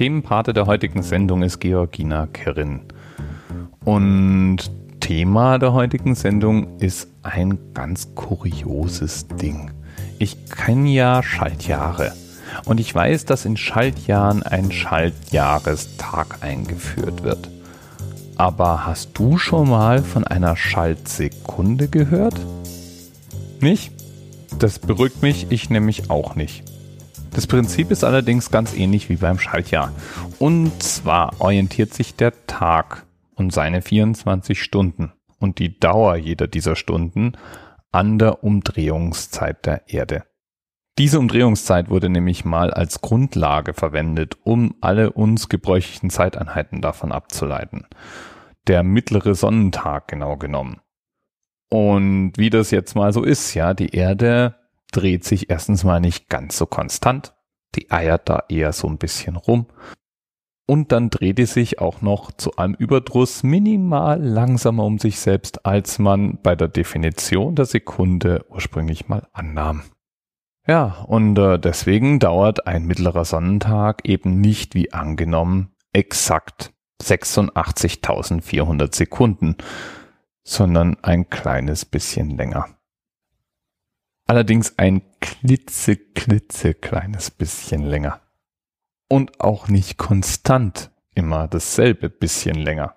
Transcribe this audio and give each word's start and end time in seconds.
Themenpate 0.00 0.54
der 0.54 0.64
heutigen 0.64 1.02
Sendung 1.02 1.42
ist 1.42 1.58
Georgina 1.58 2.26
Kerin. 2.26 2.80
Und 3.84 4.56
Thema 4.98 5.58
der 5.58 5.74
heutigen 5.74 6.14
Sendung 6.14 6.78
ist 6.78 7.08
ein 7.22 7.58
ganz 7.74 8.14
kurioses 8.14 9.26
Ding. 9.28 9.72
Ich 10.18 10.48
kenne 10.48 10.88
ja 10.88 11.22
Schaltjahre. 11.22 12.14
Und 12.64 12.80
ich 12.80 12.94
weiß, 12.94 13.26
dass 13.26 13.44
in 13.44 13.58
Schaltjahren 13.58 14.42
ein 14.42 14.72
Schaltjahrestag 14.72 16.38
eingeführt 16.40 17.22
wird. 17.22 17.50
Aber 18.36 18.86
hast 18.86 19.10
du 19.18 19.36
schon 19.36 19.68
mal 19.68 20.02
von 20.02 20.24
einer 20.24 20.56
Schaltsekunde 20.56 21.88
gehört? 21.88 22.40
Nicht? 23.60 23.92
Das 24.58 24.78
beruhigt 24.78 25.20
mich, 25.20 25.48
ich 25.50 25.68
nämlich 25.68 26.08
auch 26.08 26.36
nicht. 26.36 26.69
Das 27.32 27.46
Prinzip 27.46 27.90
ist 27.90 28.04
allerdings 28.04 28.50
ganz 28.50 28.74
ähnlich 28.74 29.08
wie 29.08 29.16
beim 29.16 29.38
Schaltjahr. 29.38 29.92
Und 30.38 30.82
zwar 30.82 31.40
orientiert 31.40 31.94
sich 31.94 32.16
der 32.16 32.46
Tag 32.46 33.06
und 33.34 33.52
seine 33.52 33.82
24 33.82 34.60
Stunden 34.60 35.12
und 35.38 35.58
die 35.58 35.78
Dauer 35.78 36.16
jeder 36.16 36.48
dieser 36.48 36.76
Stunden 36.76 37.32
an 37.92 38.18
der 38.18 38.44
Umdrehungszeit 38.44 39.64
der 39.64 39.88
Erde. 39.88 40.24
Diese 40.98 41.18
Umdrehungszeit 41.18 41.88
wurde 41.88 42.10
nämlich 42.10 42.44
mal 42.44 42.70
als 42.70 43.00
Grundlage 43.00 43.74
verwendet, 43.74 44.36
um 44.44 44.74
alle 44.80 45.12
uns 45.12 45.48
gebräuchlichen 45.48 46.10
Zeiteinheiten 46.10 46.82
davon 46.82 47.10
abzuleiten. 47.10 47.86
Der 48.66 48.82
mittlere 48.82 49.34
Sonnentag 49.34 50.08
genau 50.08 50.36
genommen. 50.36 50.80
Und 51.70 52.32
wie 52.36 52.50
das 52.50 52.70
jetzt 52.70 52.96
mal 52.96 53.12
so 53.12 53.22
ist, 53.22 53.54
ja, 53.54 53.72
die 53.72 53.94
Erde 53.94 54.56
dreht 54.90 55.24
sich 55.24 55.50
erstens 55.50 55.84
mal 55.84 56.00
nicht 56.00 56.28
ganz 56.28 56.56
so 56.56 56.66
konstant. 56.66 57.34
Die 57.74 57.90
eiert 57.90 58.28
da 58.28 58.44
eher 58.48 58.72
so 58.72 58.88
ein 58.88 58.98
bisschen 58.98 59.36
rum. 59.36 59.66
Und 60.66 60.92
dann 60.92 61.10
dreht 61.10 61.38
die 61.38 61.46
sich 61.46 61.80
auch 61.80 62.00
noch 62.00 62.30
zu 62.30 62.56
einem 62.56 62.74
Überdruss 62.74 63.42
minimal 63.42 64.22
langsamer 64.22 64.84
um 64.84 64.98
sich 64.98 65.18
selbst, 65.18 65.66
als 65.66 65.98
man 65.98 66.38
bei 66.42 66.54
der 66.54 66.68
Definition 66.68 67.56
der 67.56 67.64
Sekunde 67.64 68.44
ursprünglich 68.48 69.08
mal 69.08 69.26
annahm. 69.32 69.82
Ja, 70.66 71.04
und 71.08 71.36
äh, 71.38 71.58
deswegen 71.58 72.20
dauert 72.20 72.68
ein 72.68 72.86
mittlerer 72.86 73.24
Sonnentag 73.24 74.08
eben 74.08 74.40
nicht 74.40 74.76
wie 74.76 74.92
angenommen 74.92 75.74
exakt 75.92 76.72
86.400 77.02 78.94
Sekunden, 78.94 79.56
sondern 80.44 80.96
ein 81.02 81.28
kleines 81.30 81.84
bisschen 81.84 82.36
länger. 82.36 82.68
Allerdings 84.30 84.78
ein 84.78 85.02
klitze, 85.20 85.96
klitze 85.96 86.74
kleines 86.74 87.32
bisschen 87.32 87.82
länger. 87.82 88.20
Und 89.08 89.40
auch 89.40 89.66
nicht 89.66 89.98
konstant 89.98 90.92
immer 91.16 91.48
dasselbe 91.48 92.08
bisschen 92.08 92.54
länger. 92.54 92.94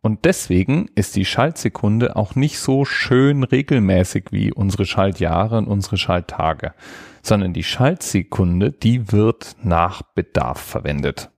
Und 0.00 0.24
deswegen 0.24 0.90
ist 0.96 1.14
die 1.14 1.24
Schaltsekunde 1.24 2.16
auch 2.16 2.34
nicht 2.34 2.58
so 2.58 2.84
schön 2.84 3.44
regelmäßig 3.44 4.32
wie 4.32 4.52
unsere 4.52 4.86
Schaltjahre 4.86 5.56
und 5.58 5.68
unsere 5.68 5.98
Schalttage, 5.98 6.74
sondern 7.22 7.52
die 7.52 7.62
Schaltsekunde, 7.62 8.72
die 8.72 9.12
wird 9.12 9.54
nach 9.62 10.02
Bedarf 10.02 10.60
verwendet. 10.60 11.30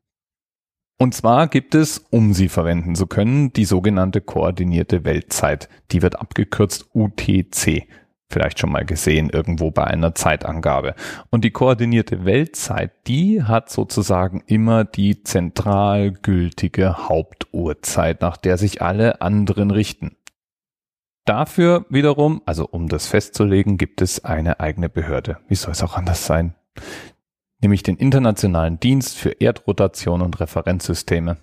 Und 0.99 1.13
zwar 1.13 1.49
gibt 1.49 1.75
es, 1.75 1.99
um 1.99 2.33
sie 2.33 2.49
verwenden 2.49 2.95
zu 2.95 3.07
können, 3.07 3.53
die 3.53 3.67
sogenannte 3.67 4.23
koordinierte 4.23 5.05
Weltzeit. 5.05 5.69
Die 5.91 6.01
wird 6.01 6.19
abgekürzt 6.19 6.89
UTC 6.95 7.87
vielleicht 8.31 8.59
schon 8.59 8.71
mal 8.71 8.85
gesehen 8.85 9.31
irgendwo 9.31 9.71
bei 9.71 9.85
einer 9.85 10.15
Zeitangabe. 10.15 10.95
Und 11.31 11.45
die 11.45 11.51
koordinierte 11.51 12.25
Weltzeit, 12.25 12.93
die 13.07 13.43
hat 13.43 13.71
sozusagen 13.71 14.43
immer 14.47 14.85
die 14.85 15.23
zentral 15.23 16.13
gültige 16.13 17.09
Hauptuhrzeit, 17.09 18.21
nach 18.21 18.37
der 18.37 18.59
sich 18.59 18.83
alle 18.83 19.21
anderen 19.23 19.71
richten. 19.71 20.17
Dafür 21.25 21.85
wiederum, 21.91 22.43
also 22.47 22.67
um 22.67 22.89
das 22.89 23.07
festzulegen, 23.07 23.77
gibt 23.77 24.01
es 24.01 24.25
eine 24.25 24.61
eigene 24.61 24.89
Behörde. 24.89 25.39
Wie 25.49 25.57
soll 25.57 25.73
es 25.73 25.83
auch 25.83 25.97
anders 25.97 26.25
sein? 26.25 26.55
Nämlich 27.61 27.83
den 27.83 27.97
Internationalen 27.97 28.79
Dienst 28.79 29.17
für 29.17 29.31
Erdrotation 29.41 30.23
und 30.23 30.39
Referenzsysteme. 30.39 31.39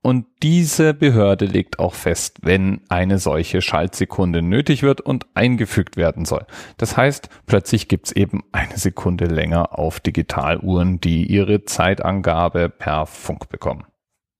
Und 0.00 0.26
diese 0.42 0.92
Behörde 0.92 1.44
legt 1.44 1.78
auch 1.78 1.94
fest, 1.94 2.38
wenn 2.42 2.80
eine 2.88 3.18
solche 3.18 3.62
Schaltsekunde 3.62 4.42
nötig 4.42 4.82
wird 4.82 5.00
und 5.00 5.26
eingefügt 5.34 5.96
werden 5.96 6.24
soll. 6.24 6.44
Das 6.76 6.96
heißt, 6.96 7.28
plötzlich 7.46 7.86
gibt's 7.86 8.10
eben 8.10 8.42
eine 8.50 8.76
Sekunde 8.76 9.26
länger 9.26 9.78
auf 9.78 10.00
Digitaluhren, 10.00 11.00
die 11.00 11.26
ihre 11.26 11.64
Zeitangabe 11.64 12.68
per 12.68 13.06
Funk 13.06 13.48
bekommen. 13.48 13.84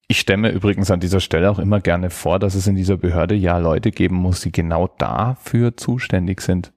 Ich 0.09 0.21
stemme 0.21 0.51
übrigens 0.51 0.91
an 0.91 1.01
dieser 1.01 1.21
Stelle 1.21 1.51
auch 1.51 1.59
immer 1.59 1.81
gerne 1.81 2.11
vor, 2.11 2.39
dass 2.39 2.55
es 2.55 2.67
in 2.67 2.75
dieser 2.75 2.97
Behörde 2.97 3.35
ja 3.35 3.59
Leute 3.59 3.91
geben 3.91 4.17
muss, 4.17 4.41
die 4.41 4.53
genau 4.53 4.89
dafür 4.99 5.77
zuständig 5.77 6.43
sind. 6.43 6.73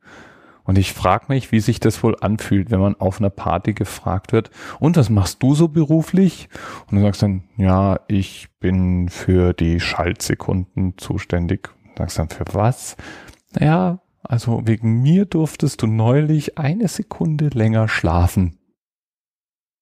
Und 0.66 0.78
ich 0.78 0.94
frage 0.94 1.26
mich, 1.30 1.52
wie 1.52 1.60
sich 1.60 1.80
das 1.80 2.04
wohl 2.04 2.18
anfühlt, 2.20 2.72
wenn 2.72 2.80
man 2.80 2.96
auf 2.96 3.20
einer 3.20 3.30
Party 3.30 3.74
gefragt 3.74 4.34
wird, 4.34 4.50
und 4.80 4.98
was 4.98 5.10
machst 5.10 5.42
du 5.42 5.56
so 5.56 5.68
beruflich? 5.68 6.50
Und 6.90 6.98
du 6.98 7.04
sagst 7.04 7.22
dann, 7.22 7.44
ja, 7.56 8.00
ich 8.08 8.50
bin 8.60 9.10
für 9.10 9.54
die 9.54 9.80
Schaltsekunden 9.80 10.98
zuständig. 10.98 11.70
Und 11.84 11.98
sagst 12.00 12.20
dann, 12.20 12.30
für 12.30 12.46
was? 12.52 12.98
Naja, 13.54 14.00
also 14.24 14.62
wegen 14.66 15.02
mir 15.04 15.26
durftest 15.26 15.84
du 15.84 15.88
neulich 15.88 16.58
eine 16.58 16.88
Sekunde 16.88 17.50
länger 17.50 17.88
schlafen. 17.88 18.58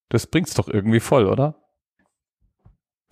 Das 0.09 0.27
bringt's 0.27 0.53
doch 0.53 0.67
irgendwie 0.67 0.99
voll, 0.99 1.25
oder? 1.25 1.62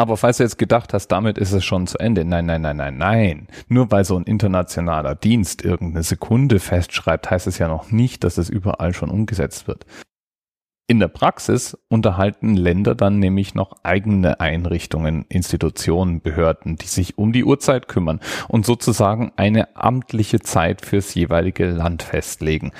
Aber 0.01 0.17
falls 0.17 0.37
du 0.37 0.43
jetzt 0.43 0.57
gedacht 0.57 0.95
hast, 0.95 1.09
damit 1.09 1.37
ist 1.37 1.51
es 1.51 1.63
schon 1.63 1.85
zu 1.85 1.99
Ende. 1.99 2.25
Nein, 2.25 2.47
nein, 2.47 2.63
nein, 2.63 2.77
nein, 2.77 2.97
nein. 2.97 3.47
Nur 3.67 3.91
weil 3.91 4.03
so 4.03 4.17
ein 4.17 4.23
internationaler 4.23 5.13
Dienst 5.13 5.63
irgendeine 5.63 6.01
Sekunde 6.01 6.59
festschreibt, 6.59 7.29
heißt 7.29 7.45
es 7.45 7.59
ja 7.59 7.67
noch 7.67 7.91
nicht, 7.91 8.23
dass 8.23 8.39
es 8.39 8.49
überall 8.49 8.95
schon 8.95 9.11
umgesetzt 9.11 9.67
wird. 9.67 9.85
In 10.87 10.99
der 10.99 11.07
Praxis 11.07 11.77
unterhalten 11.87 12.55
Länder 12.55 12.95
dann 12.95 13.19
nämlich 13.19 13.53
noch 13.53 13.73
eigene 13.83 14.39
Einrichtungen, 14.39 15.23
Institutionen, 15.29 16.19
Behörden, 16.19 16.77
die 16.77 16.87
sich 16.87 17.19
um 17.19 17.31
die 17.31 17.45
Uhrzeit 17.45 17.87
kümmern 17.87 18.21
und 18.47 18.65
sozusagen 18.65 19.31
eine 19.35 19.75
amtliche 19.75 20.39
Zeit 20.39 20.83
fürs 20.83 21.13
jeweilige 21.13 21.67
Land 21.67 22.01
festlegen. 22.01 22.71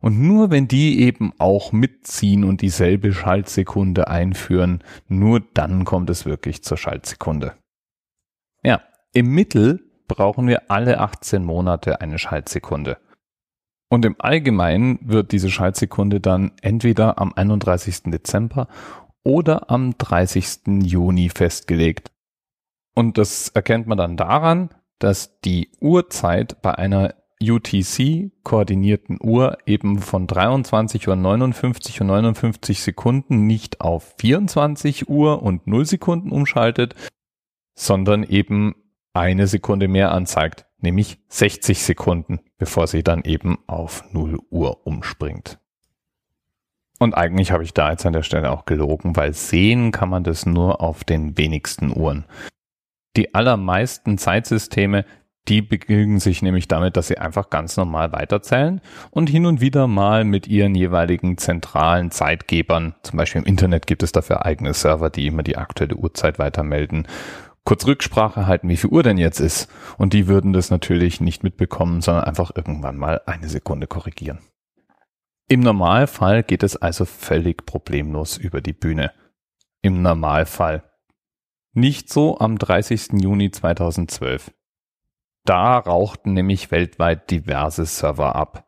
Und 0.00 0.18
nur 0.20 0.50
wenn 0.50 0.66
die 0.66 1.00
eben 1.00 1.32
auch 1.38 1.72
mitziehen 1.72 2.44
und 2.44 2.62
dieselbe 2.62 3.12
Schaltsekunde 3.12 4.08
einführen, 4.08 4.82
nur 5.08 5.40
dann 5.40 5.84
kommt 5.84 6.08
es 6.08 6.24
wirklich 6.24 6.62
zur 6.62 6.78
Schaltsekunde. 6.78 7.54
Ja, 8.62 8.82
im 9.12 9.34
Mittel 9.34 9.80
brauchen 10.08 10.48
wir 10.48 10.70
alle 10.70 11.00
18 11.00 11.44
Monate 11.44 12.00
eine 12.00 12.18
Schaltsekunde. 12.18 12.98
Und 13.90 14.04
im 14.04 14.16
Allgemeinen 14.18 14.98
wird 15.02 15.32
diese 15.32 15.50
Schaltsekunde 15.50 16.20
dann 16.20 16.52
entweder 16.62 17.18
am 17.18 17.32
31. 17.34 18.04
Dezember 18.04 18.68
oder 19.24 19.70
am 19.70 19.98
30. 19.98 20.82
Juni 20.84 21.28
festgelegt. 21.28 22.10
Und 22.94 23.18
das 23.18 23.48
erkennt 23.48 23.86
man 23.86 23.98
dann 23.98 24.16
daran, 24.16 24.70
dass 24.98 25.40
die 25.40 25.70
Uhrzeit 25.80 26.62
bei 26.62 26.74
einer 26.74 27.14
UTC-koordinierten 27.42 29.18
Uhr 29.22 29.58
eben 29.66 29.98
von 29.98 30.26
23 30.26 31.08
Uhr 31.08 31.16
59 31.16 32.00
und 32.00 32.06
59 32.08 32.82
Sekunden 32.82 33.46
nicht 33.46 33.80
auf 33.80 34.14
24 34.18 35.08
Uhr 35.08 35.42
und 35.42 35.66
0 35.66 35.86
Sekunden 35.86 36.30
umschaltet, 36.30 36.94
sondern 37.74 38.24
eben 38.24 38.74
eine 39.14 39.46
Sekunde 39.46 39.88
mehr 39.88 40.12
anzeigt, 40.12 40.66
nämlich 40.78 41.18
60 41.28 41.82
Sekunden, 41.82 42.40
bevor 42.58 42.86
sie 42.86 43.02
dann 43.02 43.22
eben 43.24 43.58
auf 43.66 44.04
0 44.12 44.38
Uhr 44.50 44.86
umspringt. 44.86 45.58
Und 46.98 47.14
eigentlich 47.14 47.50
habe 47.50 47.64
ich 47.64 47.72
da 47.72 47.90
jetzt 47.90 48.04
an 48.04 48.12
der 48.12 48.22
Stelle 48.22 48.50
auch 48.50 48.66
gelogen, 48.66 49.16
weil 49.16 49.32
sehen 49.32 49.90
kann 49.90 50.10
man 50.10 50.22
das 50.22 50.44
nur 50.44 50.82
auf 50.82 51.02
den 51.02 51.38
wenigsten 51.38 51.96
Uhren. 51.96 52.26
Die 53.16 53.34
allermeisten 53.34 54.18
Zeitsysteme 54.18 55.06
die 55.48 55.62
begnügen 55.62 56.20
sich 56.20 56.42
nämlich 56.42 56.68
damit, 56.68 56.96
dass 56.96 57.08
sie 57.08 57.18
einfach 57.18 57.50
ganz 57.50 57.76
normal 57.76 58.12
weiterzählen 58.12 58.80
und 59.10 59.28
hin 59.28 59.46
und 59.46 59.60
wieder 59.60 59.86
mal 59.86 60.24
mit 60.24 60.46
ihren 60.46 60.74
jeweiligen 60.74 61.38
zentralen 61.38 62.10
Zeitgebern, 62.10 62.94
zum 63.02 63.16
Beispiel 63.16 63.40
im 63.40 63.46
Internet 63.46 63.86
gibt 63.86 64.02
es 64.02 64.12
dafür 64.12 64.44
eigene 64.44 64.74
Server, 64.74 65.10
die 65.10 65.26
immer 65.26 65.42
die 65.42 65.56
aktuelle 65.56 65.96
Uhrzeit 65.96 66.38
weitermelden, 66.38 67.06
kurz 67.64 67.86
Rücksprache 67.86 68.46
halten, 68.46 68.68
wie 68.68 68.76
viel 68.76 68.90
Uhr 68.90 69.02
denn 69.02 69.18
jetzt 69.18 69.40
ist. 69.40 69.70
Und 69.96 70.12
die 70.12 70.26
würden 70.28 70.52
das 70.52 70.70
natürlich 70.70 71.20
nicht 71.20 71.42
mitbekommen, 71.42 72.00
sondern 72.00 72.24
einfach 72.24 72.50
irgendwann 72.54 72.96
mal 72.96 73.20
eine 73.26 73.48
Sekunde 73.48 73.86
korrigieren. 73.86 74.38
Im 75.48 75.60
Normalfall 75.60 76.42
geht 76.42 76.62
es 76.62 76.76
also 76.76 77.04
völlig 77.04 77.66
problemlos 77.66 78.36
über 78.36 78.60
die 78.60 78.72
Bühne. 78.72 79.12
Im 79.82 80.02
Normalfall. 80.02 80.84
Nicht 81.72 82.12
so 82.12 82.38
am 82.38 82.58
30. 82.58 83.20
Juni 83.20 83.50
2012. 83.50 84.52
Da 85.44 85.78
rauchten 85.78 86.34
nämlich 86.34 86.70
weltweit 86.70 87.30
diverse 87.30 87.86
Server 87.86 88.36
ab. 88.36 88.66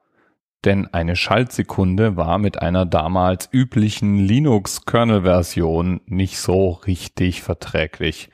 denn 0.64 0.86
eine 0.92 1.16
Schaltsekunde 1.16 2.16
war 2.16 2.38
mit 2.38 2.62
einer 2.62 2.86
damals 2.86 3.48
üblichen 3.50 4.16
Linux-Kernel-Version 4.18 6.00
nicht 6.06 6.38
so 6.38 6.70
richtig 6.86 7.42
verträglich. 7.42 8.30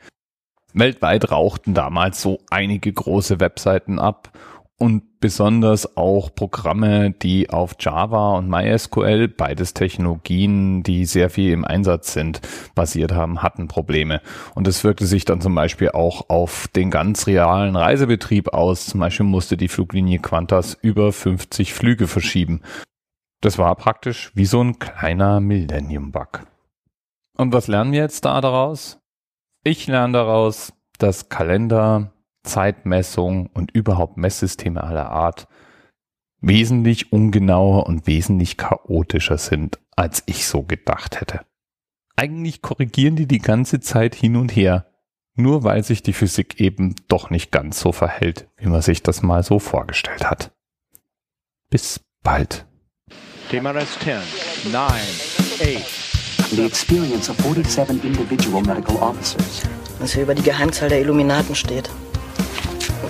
Weltweit 0.73 1.31
rauchten 1.31 1.73
damals 1.73 2.21
so 2.21 2.39
einige 2.51 2.93
große 2.93 3.39
Webseiten 3.39 3.97
ab 3.97 4.31
und 4.79 5.19
besonders 5.19 5.97
auch 5.97 6.33
Programme, 6.33 7.11
die 7.11 7.49
auf 7.49 7.75
Java 7.79 8.37
und 8.37 8.49
MySQL, 8.49 9.27
beides 9.27 9.73
Technologien, 9.73 10.83
die 10.83 11.05
sehr 11.05 11.29
viel 11.29 11.51
im 11.51 11.65
Einsatz 11.65 12.13
sind, 12.13 12.39
basiert 12.75 13.11
haben, 13.11 13.43
hatten 13.43 13.67
Probleme. 13.67 14.21
Und 14.55 14.67
es 14.67 14.85
wirkte 14.85 15.05
sich 15.05 15.25
dann 15.25 15.41
zum 15.41 15.53
Beispiel 15.53 15.89
auch 15.89 16.29
auf 16.29 16.69
den 16.69 16.91
ganz 16.91 17.27
realen 17.27 17.75
Reisebetrieb 17.75 18.53
aus. 18.53 18.85
Zum 18.85 19.01
Beispiel 19.01 19.25
musste 19.25 19.57
die 19.57 19.67
Fluglinie 19.67 20.19
Qantas 20.19 20.77
über 20.81 21.11
50 21.11 21.73
Flüge 21.73 22.07
verschieben. 22.07 22.61
Das 23.41 23.57
war 23.57 23.75
praktisch 23.75 24.31
wie 24.33 24.45
so 24.45 24.61
ein 24.61 24.79
kleiner 24.79 25.41
Millennium-Bug. 25.41 26.45
Und 27.35 27.51
was 27.51 27.67
lernen 27.67 27.91
wir 27.91 27.99
jetzt 27.99 28.23
da 28.23 28.39
daraus? 28.39 28.99
Ich 29.63 29.87
lerne 29.87 30.13
daraus, 30.13 30.73
dass 30.97 31.27
Kalender 31.27 32.13
Zeitmessung 32.49 33.47
und 33.53 33.71
überhaupt 33.71 34.17
Messsysteme 34.17 34.83
aller 34.83 35.09
Art 35.09 35.47
wesentlich 36.41 37.11
ungenauer 37.11 37.85
und 37.85 38.07
wesentlich 38.07 38.57
chaotischer 38.57 39.37
sind, 39.37 39.79
als 39.95 40.23
ich 40.25 40.45
so 40.47 40.63
gedacht 40.63 41.19
hätte. 41.19 41.41
Eigentlich 42.15 42.61
korrigieren 42.61 43.15
die 43.15 43.27
die 43.27 43.39
ganze 43.39 43.79
Zeit 43.79 44.15
hin 44.15 44.35
und 44.35 44.55
her, 44.55 44.85
nur 45.35 45.63
weil 45.63 45.83
sich 45.83 46.03
die 46.03 46.13
Physik 46.13 46.59
eben 46.59 46.95
doch 47.07 47.29
nicht 47.29 47.51
ganz 47.51 47.79
so 47.79 47.91
verhält, 47.91 48.47
wie 48.57 48.67
man 48.67 48.81
sich 48.81 49.03
das 49.03 49.21
mal 49.21 49.43
so 49.43 49.59
vorgestellt 49.59 50.29
hat. 50.29 50.51
Bis 51.69 52.01
bald. 52.23 52.65
TMRS 53.49 53.99
10, 53.99 54.71
9, 54.71 54.83
8. 54.83 56.09
The 56.51 56.65
experience 56.65 57.29
of 57.29 57.37
47 57.37 58.03
individual 58.03 58.61
medical 58.63 58.97
officers. 58.97 59.63
Was 59.99 60.13
hier 60.13 60.23
über 60.23 60.35
die 60.35 60.41
Geheimzahl 60.41 60.89
der 60.89 61.01
Illuminaten 61.01 61.55
steht. 61.55 61.89